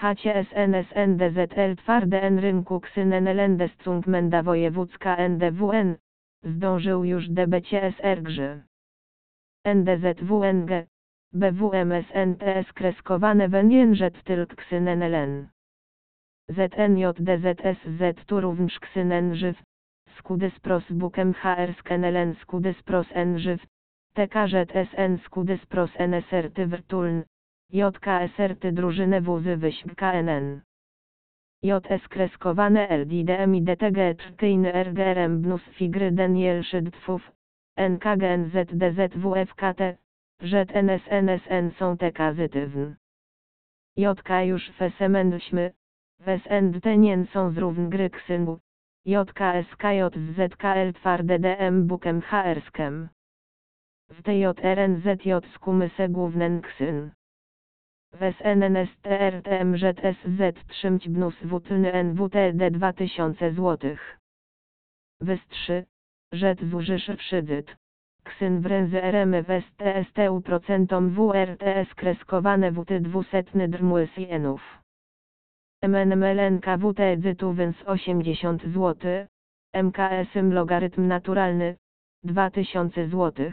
[0.00, 5.96] HCSNSNDZL twarde N rynku ksynenelendescung menda wojewódzka NDWN,
[6.42, 8.62] zdążył już DBCSR grzy.
[9.64, 10.70] NDZWNG,
[11.32, 15.48] BWMSNTS kreskowane węgienżet tylk ksynenelen.
[16.48, 19.62] ZNJDZSZ tu również ksynen żyw,
[20.18, 23.66] skudys pros bukem HR skenelen skudys pros n żyw,
[24.14, 26.66] TKZSN skudys pros NSRty
[27.72, 30.60] JKSRty drużynę wuzy wyśm KNN.
[31.62, 37.32] JS kreskowane LDDM i DTG trtyjny RGRM bnus figry Daniel Szydtwów,
[37.76, 39.80] NKGNZDZWFKT,
[40.74, 42.96] NSNSN są te kazytywne.
[43.96, 45.72] JK już fesemendśmy,
[46.20, 48.58] wesendtenien są zrówn gryksyngu,
[49.04, 50.00] JKSKJ
[50.94, 53.08] twarde DM bukem HRskem.
[54.10, 57.10] W TJRNZJ skumyse głównen ksyn.
[58.12, 58.34] Wes
[60.68, 63.96] trzymć bnus wutylny NWTD 2000 zł.
[65.20, 65.84] Wys 3,
[66.32, 67.76] rzet zużysz wszydyt.
[68.24, 74.62] Ksyn wręzy RM wes TSTU procentom WRTS kreskowane WT 200 drmłys jenów.
[75.82, 78.96] MNMLNKWT edytu wens 80 zł.
[79.74, 81.76] MKSM logarytm naturalny
[82.24, 83.52] 2000 zł.